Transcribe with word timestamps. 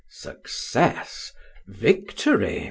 "Success! 0.09 1.31
Victory! 1.67 2.59